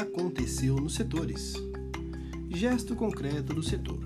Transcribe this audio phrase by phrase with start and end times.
[0.00, 1.54] aconteceu nos setores.
[2.50, 4.04] Gesto concreto do setor.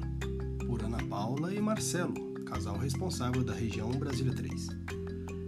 [0.64, 4.68] Por Ana Paula e Marcelo, casal responsável da região Brasília 3.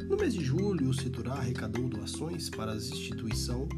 [0.08, 3.68] No mês de julho, o setor arrecadou doações para as instituição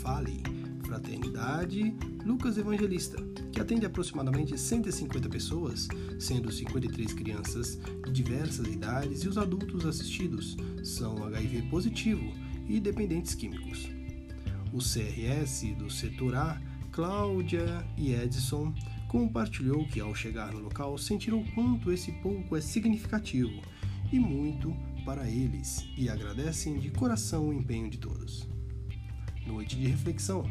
[0.00, 0.42] Fale,
[0.84, 1.94] Fraternidade
[2.24, 3.22] Lucas Evangelista,
[3.52, 5.86] que atende aproximadamente 150 pessoas,
[6.18, 12.32] sendo 53 crianças de diversas idades e os adultos assistidos são HIV positivo
[12.66, 13.99] e dependentes químicos.
[14.72, 16.60] O CRS do setor A,
[16.92, 18.72] Cláudia e Edson,
[19.08, 23.60] compartilhou que ao chegar no local sentiram quanto esse pouco é significativo
[24.12, 24.74] e muito
[25.04, 28.48] para eles e agradecem de coração o empenho de todos.
[29.44, 30.44] Noite de reflexão.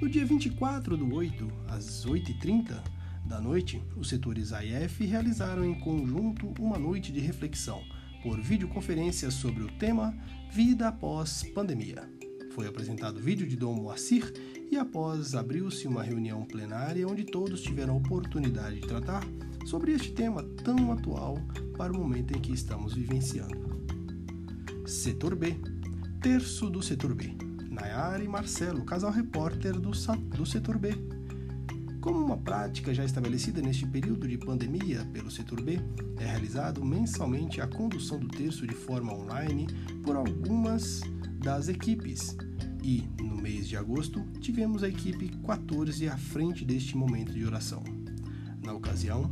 [0.00, 2.82] No dia 24 do 8, às 8h30
[3.26, 7.82] da noite, os setores AIF realizaram em conjunto uma noite de reflexão
[8.22, 10.16] por videoconferência sobre o tema
[10.50, 12.19] Vida após Pandemia.
[12.50, 14.32] Foi apresentado vídeo de Dom Moacir
[14.70, 19.24] e após abriu-se uma reunião plenária onde todos tiveram a oportunidade de tratar
[19.64, 21.38] sobre este tema tão atual
[21.76, 23.70] para o momento em que estamos vivenciando.
[24.84, 25.56] Setor B
[26.20, 27.36] Terço do Setor B
[27.70, 29.92] Nayara e Marcelo, casal repórter do,
[30.36, 30.90] do Setor B.
[32.00, 35.78] Como uma prática já estabelecida neste período de pandemia pelo Setor B,
[36.18, 39.68] é realizado mensalmente a condução do terço de forma online
[40.02, 41.00] por algumas
[41.40, 42.36] das equipes.
[42.82, 47.82] E, no mês de agosto, tivemos a equipe 14 à frente deste momento de oração.
[48.62, 49.30] Na ocasião,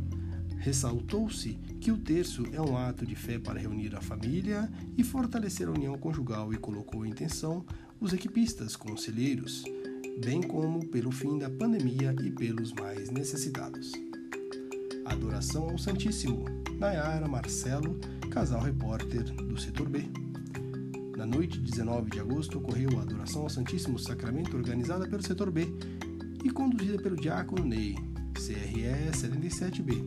[0.57, 5.67] ressaltou-se que o terço é um ato de fé para reunir a família e fortalecer
[5.67, 7.65] a união conjugal e colocou em intenção
[7.99, 9.63] os equipistas, conselheiros,
[10.23, 13.91] bem como pelo fim da pandemia e pelos mais necessitados.
[15.05, 16.45] Adoração ao Santíssimo,
[16.77, 20.28] Nayara Marcelo, casal repórter do setor B.
[21.19, 25.51] Na noite de 19 de agosto ocorreu a adoração ao Santíssimo Sacramento organizada pelo setor
[25.51, 25.67] B
[26.45, 27.93] e conduzida pelo diácono Ney,
[28.33, 30.01] CRE 77B.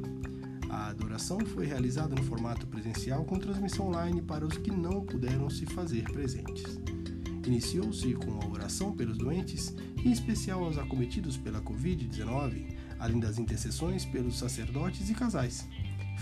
[0.71, 5.51] A adoração foi realizada no formato presencial com transmissão online para os que não puderam
[5.51, 6.81] se fazer presentes.
[7.47, 14.07] Iniciou-se com a oração pelos doentes, em especial aos acometidos pela Covid-19, além das intercessões
[14.07, 15.69] pelos sacerdotes e casais.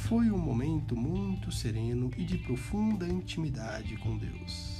[0.08, 4.79] Foi um momento muito sereno e de profunda intimidade com Deus.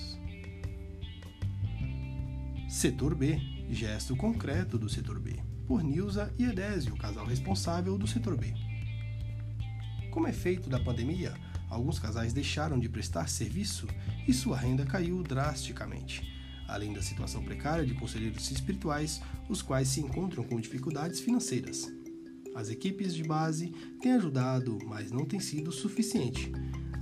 [2.81, 5.37] Setor B Gesto concreto do Setor B,
[5.69, 8.55] por Nilza e Edésio, casal responsável do Setor B.
[10.11, 11.35] Como efeito da pandemia,
[11.69, 13.87] alguns casais deixaram de prestar serviço
[14.27, 16.27] e sua renda caiu drasticamente,
[16.67, 21.87] além da situação precária de conselheiros espirituais, os quais se encontram com dificuldades financeiras.
[22.55, 26.51] As equipes de base têm ajudado, mas não tem sido suficiente.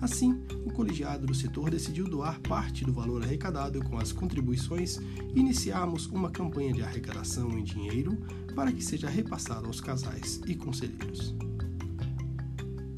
[0.00, 4.98] Assim, o colegiado do setor decidiu doar parte do valor arrecadado com as contribuições
[5.34, 8.16] e iniciarmos uma campanha de arrecadação em dinheiro
[8.54, 11.34] para que seja repassado aos casais e conselheiros.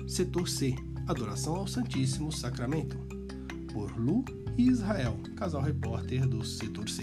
[0.07, 0.75] Setor C
[1.11, 2.97] Adoração ao Santíssimo Sacramento,
[3.73, 4.25] por Lu
[4.57, 7.03] e Israel, casal repórter do Setor C.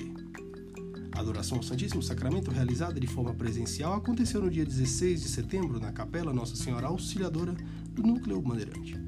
[1.12, 5.78] A adoração ao Santíssimo Sacramento, realizada de forma presencial, aconteceu no dia 16 de setembro
[5.78, 7.54] na Capela Nossa Senhora Auxiliadora
[7.92, 9.07] do Núcleo Bandeirante.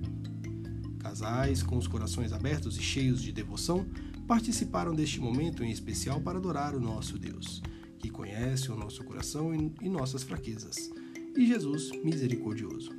[1.10, 3.84] Casais com os corações abertos e cheios de devoção
[4.28, 7.64] participaram deste momento em especial para adorar o nosso Deus,
[7.98, 10.92] que conhece o nosso coração e nossas fraquezas,
[11.36, 12.92] e Jesus misericordioso.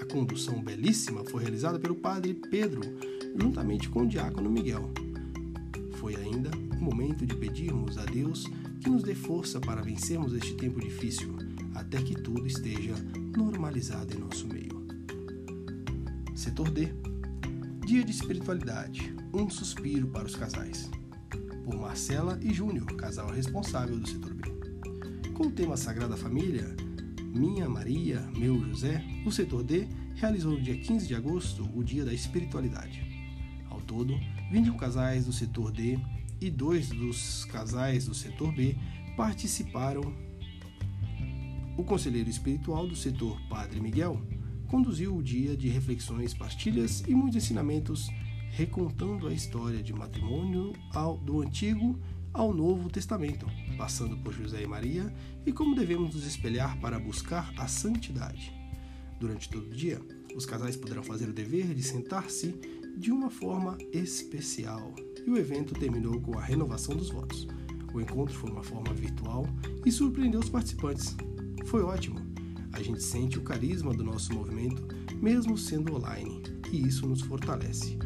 [0.00, 2.82] A condução belíssima foi realizada pelo padre Pedro,
[3.36, 4.88] juntamente com o diácono Miguel.
[5.94, 8.46] Foi ainda o momento de pedirmos a Deus
[8.80, 11.34] que nos dê força para vencermos este tempo difícil,
[11.74, 12.94] até que tudo esteja
[13.36, 14.86] normalizado em nosso meio.
[16.36, 17.09] Setor D
[17.90, 20.88] Dia de Espiritualidade Um suspiro para os casais.
[21.64, 24.48] Por Marcela e Júnior, casal responsável do setor B.
[25.32, 26.68] Com o tema Sagrada Família,
[27.20, 32.04] minha Maria, Meu José, o setor D realizou no dia 15 de agosto o Dia
[32.04, 33.02] da Espiritualidade.
[33.68, 34.14] Ao todo,
[34.52, 35.98] 21 casais do setor D
[36.40, 38.76] e dois dos casais do setor B
[39.16, 40.14] participaram.
[41.76, 44.22] O conselheiro espiritual do setor, Padre Miguel,
[44.70, 48.08] conduziu o dia de reflexões, pastilhas e muitos ensinamentos,
[48.52, 51.98] recontando a história de matrimônio ao, do Antigo
[52.32, 53.46] ao Novo Testamento,
[53.76, 55.12] passando por José e Maria
[55.44, 58.52] e como devemos nos espelhar para buscar a santidade.
[59.18, 60.00] Durante todo o dia,
[60.36, 62.54] os casais poderão fazer o dever de sentar-se
[62.96, 64.94] de uma forma especial.
[65.26, 67.48] E o evento terminou com a renovação dos votos.
[67.92, 69.44] O encontro foi uma forma virtual
[69.84, 71.16] e surpreendeu os participantes.
[71.66, 72.29] Foi ótimo.
[72.72, 74.86] A gente sente o carisma do nosso movimento,
[75.16, 77.98] mesmo sendo online, e isso nos fortalece.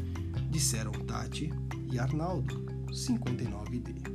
[0.50, 1.52] Disseram Tati
[1.92, 4.14] e Arnaldo, 59D.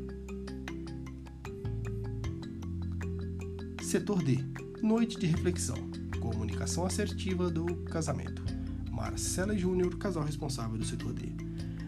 [3.81, 4.37] Setor D
[4.81, 5.75] Noite de reflexão.
[6.21, 8.41] Comunicação assertiva do casamento.
[8.89, 11.33] Marcela Júnior, casal responsável do setor D.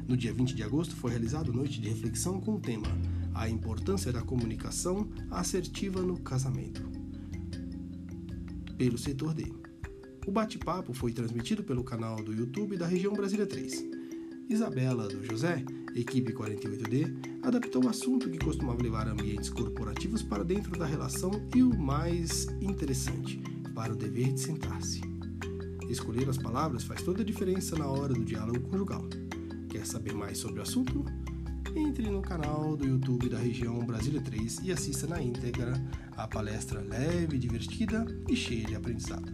[0.06, 2.88] No dia 20 de agosto foi realizada noite de reflexão com o tema
[3.34, 7.01] A importância da comunicação assertiva no casamento.
[8.82, 9.46] Pelo setor D.
[10.26, 13.86] O bate-papo foi transmitido pelo canal do YouTube da região Brasília 3.
[14.50, 15.64] Isabela do José,
[15.94, 21.62] equipe 48D, adaptou o assunto que costumava levar ambientes corporativos para dentro da relação e
[21.62, 23.40] o mais interessante,
[23.76, 25.02] para o dever de sentar-se.
[25.88, 29.08] Escolher as palavras faz toda a diferença na hora do diálogo conjugal.
[29.70, 31.06] Quer saber mais sobre o assunto?
[31.76, 35.74] Entre no canal do YouTube da região Brasília 3 e assista na íntegra
[36.18, 39.32] a palestra leve, divertida e cheia de aprendizado.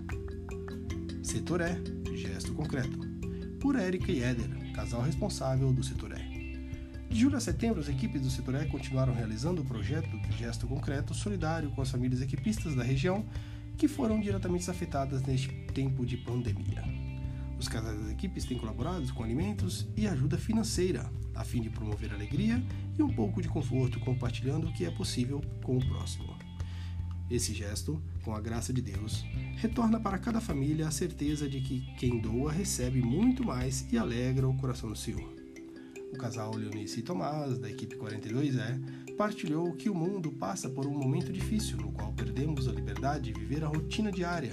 [1.23, 2.99] Setor E Gesto Concreto
[3.59, 6.37] por Erika e Éder, casal responsável do Setor E.
[7.09, 11.13] De julho a setembro, as equipes do setor E continuaram realizando o projeto gesto concreto
[11.13, 13.25] solidário com as famílias equipistas da região
[13.77, 17.06] que foram diretamente afetadas neste tempo de pandemia.
[17.59, 22.13] Os casais das equipes têm colaborado com alimentos e ajuda financeira, a fim de promover
[22.13, 22.63] alegria
[22.97, 26.37] e um pouco de conforto, compartilhando o que é possível com o próximo.
[27.29, 29.25] Esse gesto, com a graça de Deus,
[29.57, 34.47] retorna para cada família a certeza de que quem doa recebe muito mais e alegra
[34.47, 35.35] o coração do Senhor.
[36.13, 40.95] O casal Leonice e Tomás, da equipe 42E, partilhou que o mundo passa por um
[40.95, 44.51] momento difícil no qual perdemos a liberdade de viver a rotina diária,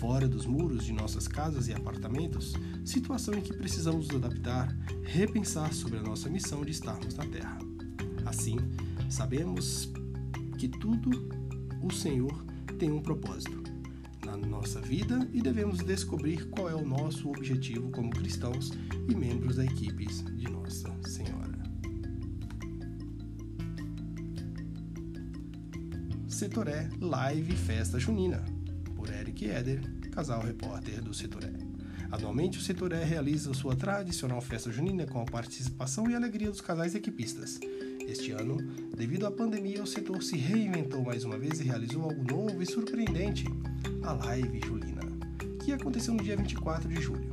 [0.00, 2.54] fora dos muros de nossas casas e apartamentos,
[2.86, 4.74] situação em que precisamos nos adaptar,
[5.04, 7.58] repensar sobre a nossa missão de estarmos na Terra.
[8.24, 8.56] Assim,
[9.10, 9.92] sabemos
[10.56, 11.28] que tudo
[11.82, 12.32] o Senhor
[12.78, 13.62] tem um propósito
[14.24, 18.70] na nossa vida e devemos descobrir qual é o nosso objetivo como cristãos
[19.06, 21.47] e membros da equipes de Nossa Senhora.
[26.38, 28.44] Setor E Live Festa Junina,
[28.94, 29.80] por Eric Eder,
[30.12, 32.12] casal repórter do Setor E.
[32.12, 36.60] Anualmente, o Setor E realiza sua tradicional festa junina com a participação e alegria dos
[36.60, 37.58] casais equipistas.
[38.06, 38.56] Este ano,
[38.96, 42.66] devido à pandemia, o setor se reinventou mais uma vez e realizou algo novo e
[42.66, 43.44] surpreendente
[44.04, 45.02] a Live Julina,
[45.64, 47.32] que aconteceu no dia 24 de julho.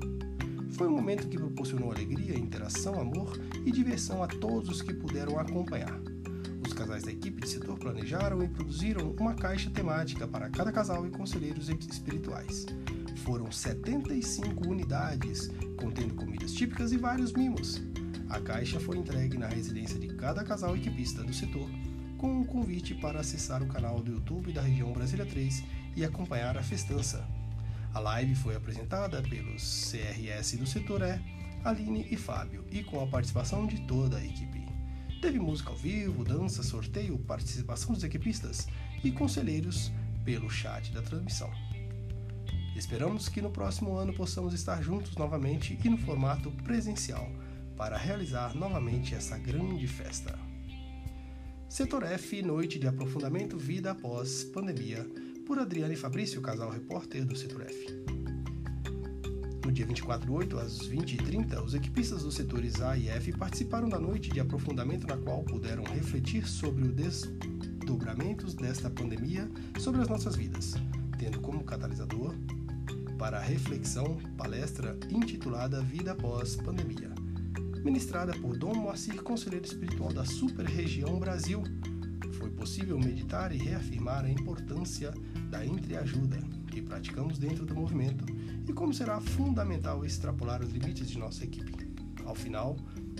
[0.71, 5.37] Foi um momento que proporcionou alegria, interação, amor e diversão a todos os que puderam
[5.37, 6.14] acompanhar.
[6.75, 11.09] Casais da equipe de setor planejaram e produziram uma caixa temática para cada casal e
[11.09, 12.65] conselheiros espirituais.
[13.23, 17.81] Foram 75 unidades, contendo comidas típicas e vários mimos.
[18.29, 21.69] A caixa foi entregue na residência de cada casal equipista do setor,
[22.17, 25.63] com um convite para acessar o canal do YouTube da região Brasília 3
[25.95, 27.25] e acompanhar a festança.
[27.93, 31.19] A live foi apresentada pelos CRS do setor E,
[31.63, 34.54] Aline e Fábio, e com a participação de toda a equipe.
[35.25, 38.67] Teve música ao vivo, dança, sorteio, participação dos equipistas
[39.03, 39.91] e conselheiros
[40.23, 41.49] pelo chat da transmissão.
[42.75, 47.27] Esperamos que no próximo ano possamos estar juntos novamente e no formato presencial
[47.75, 50.37] para realizar novamente essa grande festa.
[51.67, 55.09] Setor F Noite de Aprofundamento Vida após Pandemia
[55.47, 58.24] por Adriane Fabrício, casal repórter do Setor F.
[59.75, 63.99] Dia 24 de 8, às 20h30, os equipistas dos setores A e F participaram da
[63.99, 70.37] noite de aprofundamento na qual puderam refletir sobre os desdobramentos desta pandemia sobre as nossas
[70.37, 70.75] vidas,
[71.19, 72.33] tendo como catalisador
[73.19, 77.13] para a reflexão palestra intitulada Vida após Pandemia,
[77.83, 81.61] ministrada por Dom Moacir, conselheiro espiritual da Super Região Brasil.
[82.39, 85.13] Foi possível meditar e reafirmar a importância
[85.49, 88.25] da entreajuda que praticamos dentro do movimento
[88.67, 91.87] e como será fundamental extrapolar os limites de nossa equipe.
[92.25, 92.75] Ao final,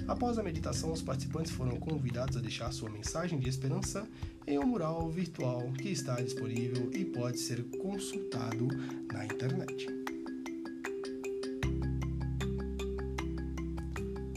[0.10, 4.06] após a meditação, os participantes foram convidados a deixar sua mensagem de esperança
[4.46, 8.68] em um mural virtual que está disponível e pode ser consultado
[9.14, 9.88] na internet.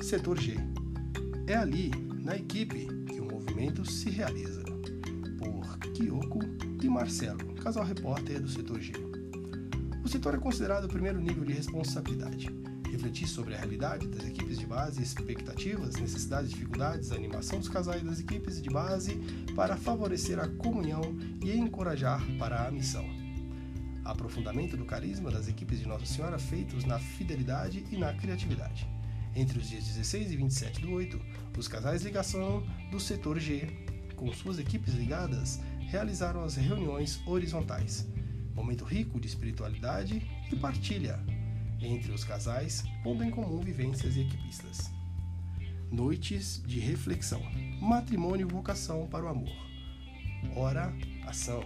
[0.00, 0.54] Setor G.
[1.48, 1.90] É ali,
[2.22, 4.62] na equipe, que o movimento se realiza.
[5.38, 6.38] Por Kyoko
[6.80, 9.07] e Marcelo, casal repórter do setor G.
[10.08, 12.48] O setor é considerado o primeiro nível de responsabilidade.
[12.90, 18.18] Refletir sobre a realidade das equipes de base, expectativas, necessidades, dificuldades, animação dos casais das
[18.18, 19.16] equipes de base
[19.54, 23.04] para favorecer a comunhão e encorajar para a missão.
[24.02, 28.88] Aprofundamento do carisma das equipes de Nossa Senhora feitos na fidelidade e na criatividade.
[29.36, 31.20] Entre os dias 16 e 27 do 8,
[31.58, 33.68] os casais ligação do setor G,
[34.16, 38.06] com suas equipes ligadas, realizaram as reuniões horizontais,
[38.58, 40.22] momento rico de espiritualidade
[40.52, 41.18] e partilha
[41.80, 44.90] entre os casais, pondo em comum vivências e equipistas.
[45.90, 47.40] Noites de reflexão,
[47.80, 49.68] matrimônio e vocação para o amor.
[50.54, 50.92] Ora,
[51.26, 51.62] ação.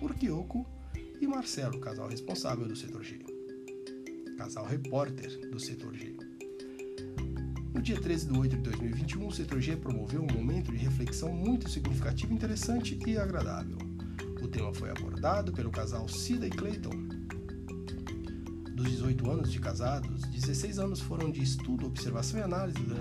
[0.00, 0.66] por Kyoko
[1.20, 3.18] e Marcelo, casal responsável do setor G.
[4.36, 6.16] Casal repórter do setor G.
[7.72, 11.32] No dia 13 de 8 de 2021, o setor G promoveu um momento de reflexão
[11.32, 13.85] muito significativo, interessante e agradável.
[14.42, 16.90] O tema foi abordado pelo casal Cida e Clayton.
[18.74, 22.98] Dos 18 anos de casados, 16 anos foram de estudo, observação e análise dos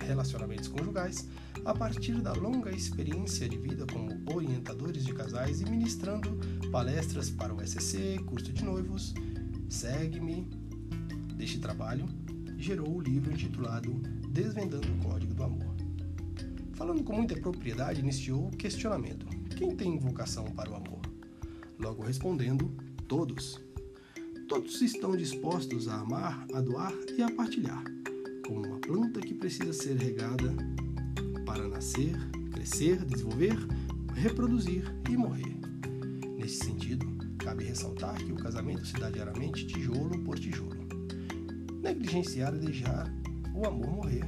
[0.00, 1.28] relacionamentos conjugais
[1.64, 6.38] a partir da longa experiência de vida como orientadores de casais e ministrando
[6.70, 9.14] palestras para o SCC, curso de noivos,
[9.72, 10.50] Segue-me.
[11.34, 12.06] Deste trabalho,
[12.58, 13.90] gerou o livro intitulado
[14.28, 15.74] Desvendando o Código do Amor.
[16.74, 19.26] Falando com muita propriedade, iniciou o questionamento:
[19.62, 21.00] quem tem vocação para o amor?
[21.78, 22.68] Logo respondendo:
[23.06, 23.60] todos.
[24.48, 27.84] Todos estão dispostos a amar, a doar e a partilhar,
[28.44, 30.52] como uma planta que precisa ser regada
[31.46, 32.12] para nascer,
[32.50, 33.56] crescer, desenvolver,
[34.14, 35.56] reproduzir e morrer.
[36.36, 37.06] Nesse sentido,
[37.38, 40.76] cabe ressaltar que o casamento se dá diariamente tijolo por tijolo.
[41.80, 43.14] Negligenciar é deixar
[43.54, 44.24] o amor morrer.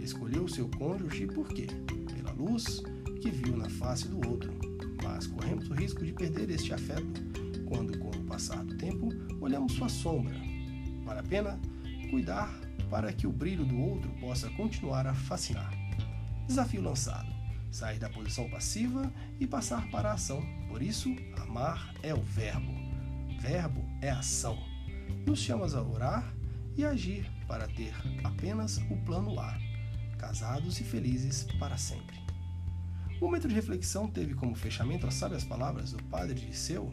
[0.00, 1.66] Escolheu seu cônjuge por quê?
[2.14, 2.82] Pela luz
[3.18, 4.52] que viu na face do outro,
[5.02, 7.22] mas corremos o risco de perder este afeto
[7.66, 9.10] quando, com o passar do tempo,
[9.40, 10.34] olhamos sua sombra.
[11.04, 11.60] Vale a pena
[12.10, 12.50] cuidar
[12.90, 15.72] para que o brilho do outro possa continuar a fascinar.
[16.46, 17.30] Desafio lançado:
[17.70, 20.42] sair da posição passiva e passar para a ação.
[20.68, 22.72] Por isso, amar é o verbo.
[23.40, 24.58] Verbo é ação.
[25.26, 26.34] Nos chamas a orar
[26.76, 27.94] e agir para ter
[28.24, 29.58] apenas o plano A,
[30.18, 32.27] casados e felizes para sempre.
[33.20, 36.92] O momento de reflexão teve como fechamento as sábias palavras do padre Liceu,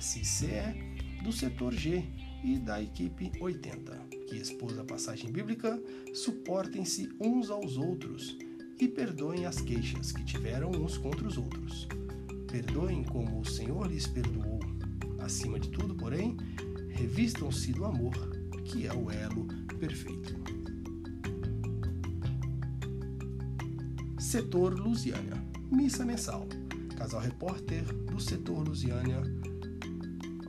[0.00, 0.46] SCE,
[1.24, 2.04] do setor G
[2.44, 3.92] e da equipe 80,
[4.28, 5.76] que expôs a passagem bíblica:
[6.14, 8.38] suportem-se uns aos outros
[8.78, 11.88] e perdoem as queixas que tiveram uns contra os outros.
[12.48, 14.60] Perdoem como o Senhor lhes perdoou.
[15.18, 16.36] Acima de tudo, porém,
[16.90, 18.14] revistam-se do amor,
[18.64, 19.48] que é o elo
[19.80, 20.36] perfeito.
[24.16, 25.55] Setor Lusiânia.
[25.70, 26.46] Missa mensal.
[26.96, 29.20] Casal repórter do setor Lusiânia,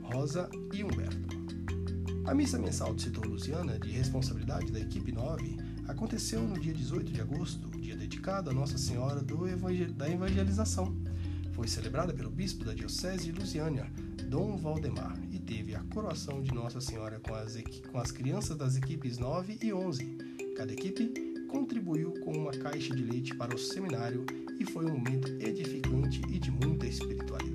[0.02, 1.36] Rosa e Humberto.
[2.24, 5.56] A missa mensal do setor Lusiana, de responsabilidade da equipe 9,
[5.88, 10.96] aconteceu no dia 18 de agosto, dia dedicado a Nossa Senhora Evangel da Evangelização.
[11.52, 13.90] Foi celebrada pelo bispo da Diocese de Lusiânia,
[14.28, 17.56] Dom Valdemar, e teve a coroação de Nossa Senhora com as,
[17.90, 20.04] com as crianças das equipes 9 e 11.
[20.56, 21.12] Cada equipe
[21.48, 24.24] contribuiu com uma caixa de leite para o seminário
[24.58, 27.47] e foi um momento edificante e de muita espiritualidade.